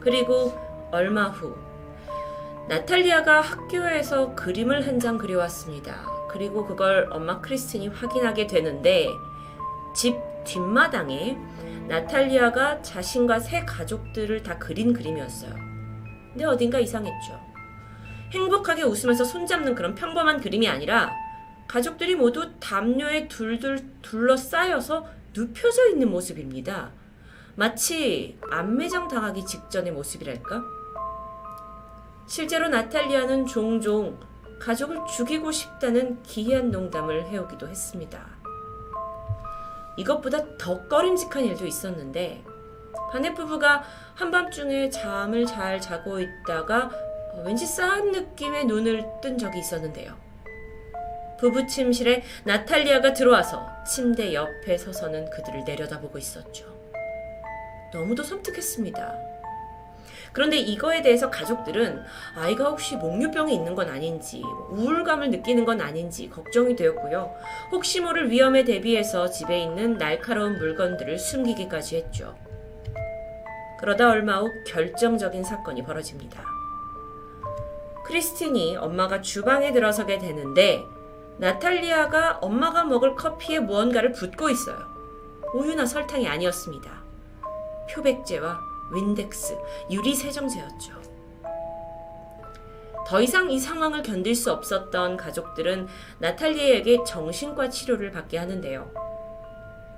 [0.00, 0.58] 그리고
[0.90, 1.54] 얼마 후
[2.68, 5.94] 나탈리아가 학교에서 그림을 한 장 그려왔습니다.
[6.28, 9.08] 그리고 그걸 엄마 크리스틴이 확인하게 되는데
[9.94, 11.36] 집 뒷마당에
[11.88, 15.54] 나탈리아가 자신과 세 가족들을 다 그린 그림이었어요.
[16.32, 17.40] 근데 어딘가 이상했죠.
[18.32, 21.12] 행복하게 웃으면서 손잡는 그런 평범한 그림이 아니라
[21.66, 26.90] 가족들이 모두 담요에 둘둘 둘러싸여서 눕혀져 있는 모습입니다.
[27.56, 30.62] 마치 안매장 당하기 직전의 모습이랄까?
[32.26, 34.18] 실제로 나탈리아는 종종
[34.60, 38.39] 가족을 죽이고 싶다는 기이한 농담을 해오기도 했습니다.
[40.00, 42.42] 이것보다 더 꺼림직한 일도 있었는데
[43.12, 43.82] 바넷 부부가
[44.14, 46.90] 한밤중에 잠을 잘 자고 있다가
[47.44, 50.16] 왠지 싸한 느낌의 눈을 뜬 적이 있었는데요.
[51.38, 56.66] 부부 침실에 나탈리아가 들어와서 침대 옆에 서서는 그들을 내려다보고 있었죠.
[57.92, 59.29] 너무도 섬뜩했습니다.
[60.32, 62.02] 그런데 이거에 대해서 가족들은
[62.36, 67.34] 아이가 혹시 목류병이 있는 건 아닌지, 우울감을 느끼는 건 아닌지 걱정이 되었고요.
[67.72, 72.36] 혹시 모를 위험에 대비해서 집에 있는 날카로운 물건들을 숨기기까지 했죠.
[73.80, 76.44] 그러다 얼마 후 결정적인 사건이 벌어집니다.
[78.04, 80.84] 크리스틴이 엄마가 주방에 들어서게 되는데
[81.38, 84.78] 나탈리아가 엄마가 먹을 커피에 무언가를 붓고 있어요.
[85.54, 86.90] 우유나 설탕이 아니었습니다.
[87.90, 89.56] 표백제와 윈덱스,
[89.90, 91.00] 유리 세정제였죠.
[93.06, 98.90] 더 이상 이 상황을 견딜 수 없었던 가족들은 나탈리아에게 정신과 치료를 받게 하는데요.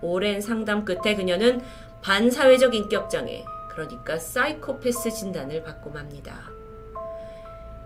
[0.00, 1.60] 오랜 상담 끝에 그녀는
[2.00, 6.50] 반사회적 인격장애, 그러니까 사이코패스 진단을 받고 맙니다.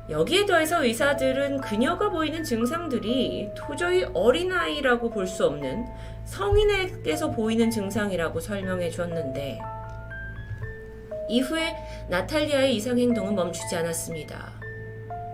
[0.09, 5.85] 여기에 더해서 의사들은 그녀가 보이는 증상들이 도저히 어린아이라고 볼 수 없는
[6.25, 9.61] 성인에게서 보이는 증상이라고 설명해 줬는데
[11.29, 11.77] 이후에
[12.09, 14.53] 나탈리아의 이상 행동은 멈추지 않았습니다.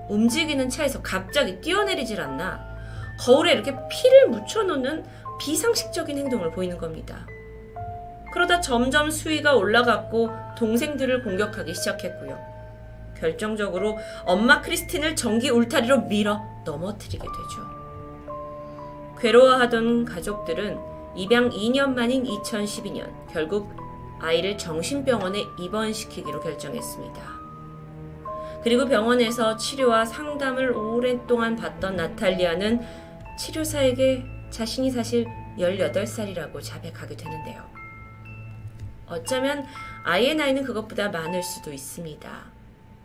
[0.08, 2.72] 움직이는 차에서 갑자기 뛰어내리질 않나
[3.18, 5.04] 거울에 이렇게 피를 묻혀놓는
[5.38, 7.26] 비상식적인 행동을 보이는 겁니다.
[8.32, 12.52] 그러다 점점 수위가 올라갔고 동생들을 공격하기 시작했고요.
[13.18, 17.82] 결정적으로 엄마 크리스틴을 전기 울타리로 밀어 넘어뜨리게 되죠.
[19.20, 20.78] 괴로워하던 가족들은
[21.14, 23.81] 입양 2년 만인 2012년 결국
[24.22, 27.42] 아이를 정신병원에 입원시키기로 결정했습니다.
[28.62, 32.80] 그리고 병원에서 치료와 상담을 오랫동안 받던 나탈리아는
[33.36, 35.26] 치료사에게 자신이 사실
[35.58, 37.68] 18살이라고 자백하게 되는데요.
[39.06, 39.66] 어쩌면
[40.04, 42.44] 아이의 나이는 그것보다 많을 수도 있습니다.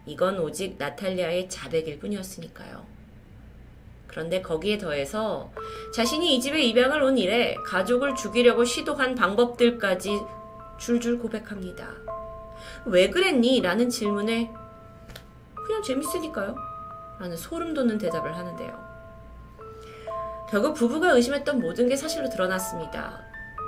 [0.05, 2.85] 이건 오직 나탈리아의 자백일 뿐이었으니까요.
[4.05, 5.51] 그런데 거기에 더해서
[5.93, 10.19] 자신이 이 집에 입양을 온 이래 가족을 죽이려고 시도한 방법들까지
[10.77, 11.89] 줄줄 고백합니다.
[12.85, 13.61] 왜 그랬니?
[13.61, 14.51] 라는 질문에
[15.65, 16.55] 그냥 재밌으니까요.
[17.19, 18.87] 라는 소름 돋는 대답을 하는데요.
[20.49, 23.21] 결국 부부가 의심했던 모든 게 사실로 드러났습니다.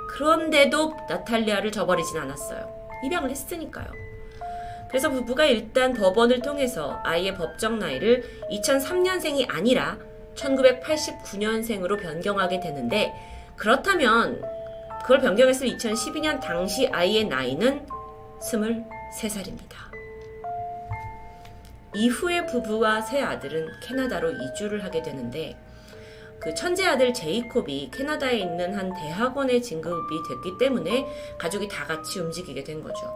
[0.08, 2.68] 그런데도 나탈리아를 저버리진 않았어요.
[3.04, 3.86] 입양을 했으니까요.
[4.88, 9.98] 그래서 부부가 일단 법원을 통해서 아이의 법정 나이를 2003년생이 아니라
[10.34, 13.12] 1989년생으로 변경하게 되는데
[13.56, 14.42] 그렇다면
[15.10, 17.84] 그걸 변경했을 2012년 당시 아이의 나이는
[18.40, 19.74] 23살입니다.
[21.96, 25.56] 이후에 부부와 세 아들은 캐나다로 이주를 하게 되는데
[26.38, 31.04] 그 천재 아들 제이콥이 캐나다에 있는 한 대학원에 진급이 됐기 때문에
[31.38, 33.12] 가족이 다 같이 움직이게 된 거죠.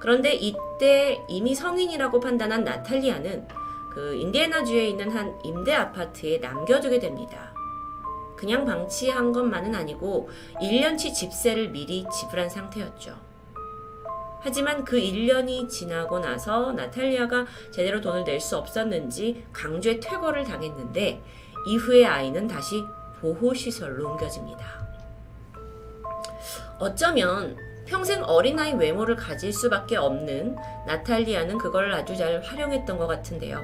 [0.00, 3.46] 그런데 이때 이미 성인이라고 판단한 나탈리아는
[3.92, 7.53] 그 인디애나주에 있는 한 임대 아파트에 남겨두게 됩니다.
[8.44, 10.28] 그냥 방치한 것만은 아니고
[10.60, 13.16] 1년치 집세를 미리 지불한 상태였죠.
[14.40, 21.22] 하지만 그 1년이 지나고 나서 나탈리아가 제대로 돈을 낼 수 없었는지 강제 퇴거를 당했는데
[21.68, 22.84] 이후에 아이는 다시
[23.22, 24.62] 보호시설로 옮겨집니다.
[26.78, 30.54] 어쩌면 평생 어린아이 외모를 가질 수밖에 없는
[30.86, 33.62] 나탈리아는 그걸 아주 잘 활용했던 것 같은데요.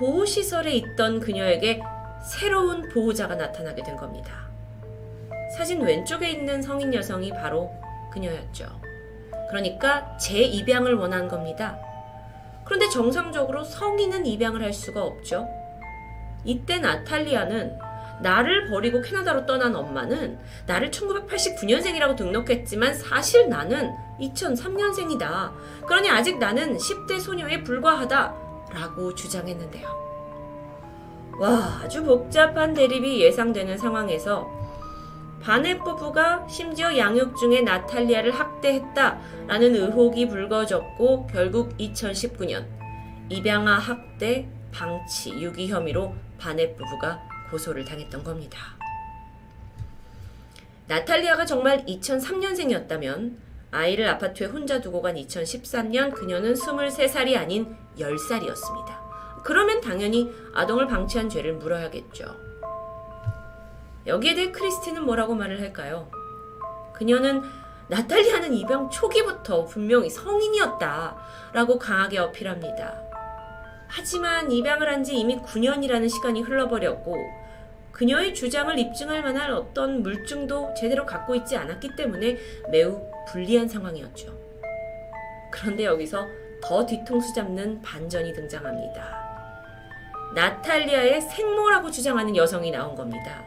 [0.00, 1.80] 보호시설에 있던 그녀에게
[2.22, 4.48] 새로운 보호자가 나타나게 된 겁니다.
[5.56, 7.70] 사진 왼쪽에 있는 성인 여성이 바로
[8.12, 8.66] 그녀였죠.
[9.48, 11.78] 그러니까 재입양을 원한 겁니다.
[12.64, 15.48] 그런데 정상적으로 성인은 입양을 할 수가 없죠.
[16.44, 17.78] 이때 나탈리아는
[18.22, 25.52] 나를 버리고 캐나다로 떠난 엄마는 나를 1989년생이라고 등록했지만 사실 나는 2003년생이다.
[25.86, 28.34] 그러니 아직 나는 10대 소녀에 불과하다.
[28.72, 29.99] 라고 주장했는데요.
[31.40, 34.46] 와, 아주 복잡한 대립이 예상되는 상황에서
[35.40, 42.66] 바넷 부부가 심지어 양육 중에 나탈리아를 학대했다라는 의혹이 불거졌고 결국 2019년
[43.30, 48.58] 입양아 학대, 방치, 유기 혐의로 바넷 부부가 고소를 당했던 겁니다.
[50.88, 53.36] 나탈리아가 정말 2003년생이었다면
[53.70, 58.99] 아이를 아파트에 혼자 두고 간 2013년 그녀는 23살이 아닌 10살이었습니다.
[59.42, 62.24] 그러면 당연히 아동을 방치한 죄를 물어야겠죠.
[64.06, 66.10] 여기에 대해 크리스티는 뭐라고 말을 할까요?
[66.94, 67.42] 그녀는
[67.88, 71.16] 나탈리아는 입양 초기부터 분명히 성인이었다
[71.52, 73.02] 라고 강하게 어필합니다.
[73.88, 77.16] 하지만 입양을 한 지 이미 9년이라는 시간이 흘러버렸고
[77.92, 82.38] 그녀의 주장을 입증할 만한 어떤 물증도 제대로 갖고 있지 않았기 때문에
[82.70, 84.32] 매우 불리한 상황이었죠.
[85.50, 86.26] 그런데 여기서
[86.62, 89.19] 더 뒤통수 잡는 반전이 등장합니다.
[90.34, 93.44] 나탈리아의 생모라고 주장하는 여성이 나온 겁니다.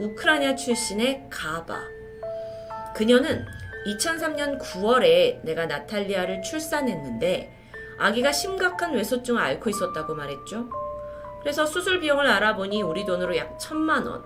[0.00, 1.80] 우크라이나 출신의 가바.
[2.94, 3.44] 그녀는
[3.86, 7.52] 2003년 9월에 내가 나탈리아를 출산했는데
[7.98, 10.68] 아기가 심각한 외소증을 앓고 있었다고 말했죠.
[11.40, 14.22] 그래서 수술 비용을 알아보니 우리 돈으로 약 천만 원.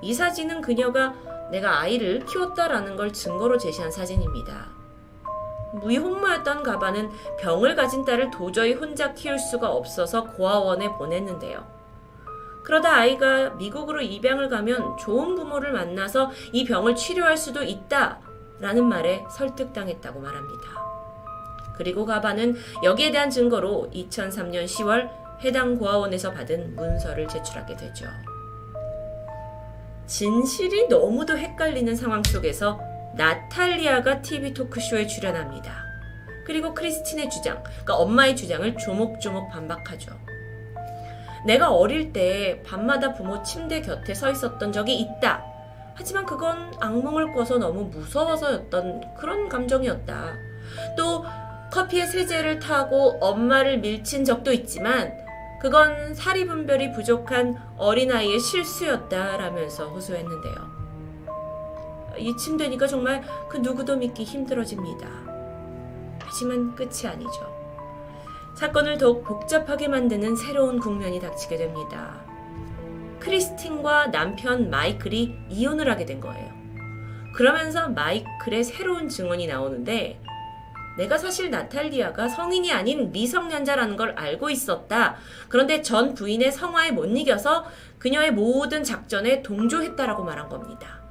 [0.00, 1.14] 이 사진은 그녀가
[1.50, 4.81] 내가 아이를 키웠다라는 걸 증거로 제시한 사진입니다.
[5.74, 11.66] 무이혼모였던 가바는 병을 가진 딸을 도저히 혼자 키울 수가 없어서 고아원에 보냈는데요.
[12.64, 18.20] 그러다 아이가 미국으로 입양을 가면 좋은 부모를 만나서 이 병을 치료할 수도 있다
[18.60, 20.82] 라는 말에 설득당했다고 말합니다.
[21.76, 22.54] 그리고 가바는
[22.84, 25.10] 여기에 대한 증거로 2003년 10월
[25.42, 28.06] 해당 고아원에서 받은 문서를 제출하게 되죠.
[30.06, 32.78] 진실이 너무도 헷갈리는 상황 속에서
[33.14, 35.84] 나탈리아가 TV 토크쇼에 출연합니다.
[36.44, 40.12] 그리고 크리스틴의 주장, 그러니까 엄마의 주장을 조목조목 반박하죠.
[41.44, 45.44] 내가 어릴 때 밤마다 부모 침대 곁에 서 있었던 적이 있다.
[45.94, 50.34] 하지만 그건 악몽을 꿔서 너무 무서워서였던 그런 감정이었다.
[50.96, 51.24] 또
[51.72, 55.12] 커피에 세제를 타고 엄마를 밀친 적도 있지만
[55.60, 60.81] 그건 사리분별이 부족한 어린아이의 실수였다라면서 호소했는데요.
[62.18, 65.08] 이쯤 되니까 정말 그 누구도 믿기 힘들어집니다.
[66.20, 67.62] 하지만 끝이 아니죠.
[68.54, 72.20] 사건을 더욱 복잡하게 만드는 새로운 국면이 닥치게 됩니다.
[73.20, 76.52] 크리스틴과 남편 마이클이 이혼을 하게 된 거예요.
[77.34, 80.20] 그러면서 마이클의 새로운 증언이 나오는데
[80.98, 85.16] 내가 사실 나탈리아가 성인이 아닌 미성년자라는 걸 알고 있었다.
[85.48, 87.64] 그런데 전 부인의 성화에 못 이겨서
[87.98, 91.01] 그녀의 모든 작전에 동조했다라고 말한 겁니다.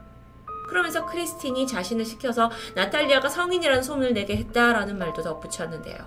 [0.71, 5.97] 그러면서 크리스틴이 자신을 시켜서 나탈리아가 성인이라는 소문을 내게 했다라는 말도 덧붙였는데요.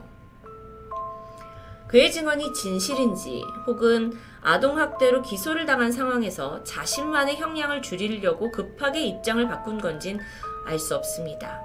[1.87, 10.19] 그의 증언이 진실인지 혹은 아동학대로 기소를 당한 상황에서 자신만의 형량을 줄이려고 급하게 입장을 바꾼 건진
[10.65, 11.61] 알 수 없습니다.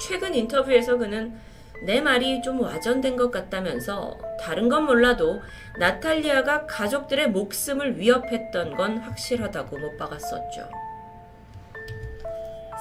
[0.00, 1.38] 최근 인터뷰에서 그는
[1.86, 5.40] 내 말이 좀 와전된 것 같다면서 다른 건 몰라도
[5.78, 10.83] 나탈리아가 가족들의 목숨을 위협했던 건 확실하다고 못 박았었죠.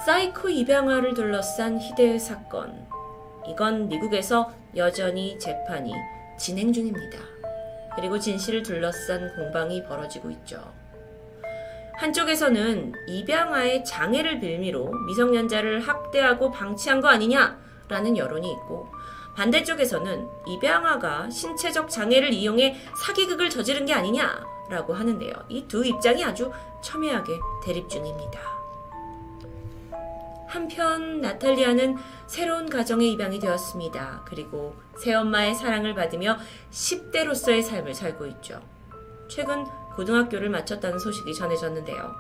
[0.06, 2.86] 사이코 입양아를 둘러싼 희대의 사건.
[3.48, 5.94] 이건 미국에서 여전히 재판이
[6.38, 7.20] 진행 중입니다.
[7.96, 10.74] 그리고 진실을 둘러싼 공방이 벌어지고 있죠.
[11.96, 18.88] 한쪽에서는 입양아의 장애를 빌미로 미성년자를 학대하고 방치한 거 아니냐라는 여론이 있고
[19.36, 25.34] 반대쪽에서는 입양아가 신체적 장애를 이용해 사기극을 저지른 게 아니냐라고 하는데요.
[25.50, 26.52] 이 두 입장이 아주
[26.82, 28.53] 첨예하게 대립 중입니다.
[30.54, 31.98] 한편 나탈리아는
[32.28, 34.22] 새로운 가정에 입양이 되었습니다.
[34.26, 36.38] 그리고 새엄마의 사랑을 받으며
[36.70, 38.62] 10대로서의 삶을 살고 있죠.
[39.28, 42.16] 최근 고등학교를 마쳤다는 소식이 전해졌는데요.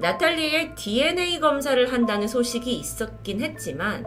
[0.00, 4.04] 나탈리의 DNA 검사를 한다는 소식이 있었긴 했지만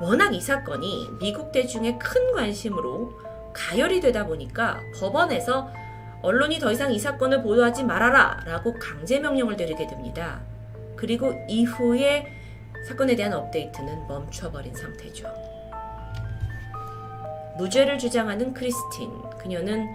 [0.00, 3.16] 워낙 이 사건이 미국 대중의 큰 관심으로
[3.52, 5.70] 가열이 되다 보니까 법원에서
[6.20, 10.40] 언론이 더 이상 이 사건을 보도하지 말아라 라고 강제 명령을 내리게 됩니다.
[10.96, 12.26] 그리고 이후에
[12.88, 15.28] 사건에 대한 업데이트는 멈춰버린 상태죠.
[17.56, 19.10] 무죄를 주장하는 크리스틴.
[19.38, 19.86] 그녀는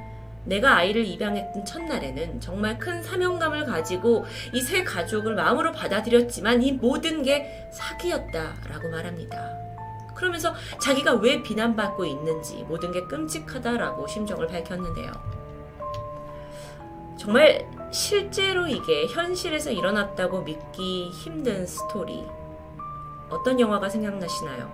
[0.45, 7.21] 내가 아이를 입양했던 첫날에는 정말 큰 사명감을 가지고 이 새 가족을 마음으로 받아들였지만 이 모든
[7.21, 9.57] 게 사기였다라고 말합니다.
[10.15, 15.11] 그러면서 자기가 왜 비난받고 있는지 모든 게 끔찍하다라고 심정을 밝혔는데요.
[17.17, 22.23] 정말 실제로 이게 현실에서 일어났다고 믿기 힘든 스토리.
[23.29, 24.71] 어떤 영화가 생각나시나요?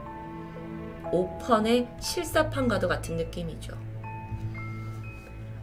[1.12, 3.74] 오펀의 실사판과도 같은 느낌이죠.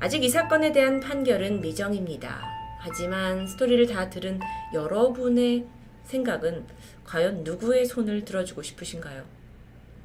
[0.01, 2.43] 아직 이 사건에 대한 판결은 미정입니다.
[2.81, 4.41] 하지만 스토리를 다 들은
[4.73, 5.67] 여러분의
[6.05, 6.67] 생각은
[7.05, 9.25] 과연 누구의 손을 들어주고 싶으신가요?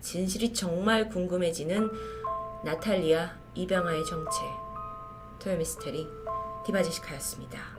[0.01, 1.89] 진실이 정말 궁금해지는
[2.63, 4.41] 나탈리아 이병아의 정체
[5.39, 6.26] 토요미스테리
[6.67, 7.76] 디바제시카였습니다.